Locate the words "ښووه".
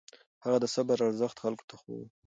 1.81-2.07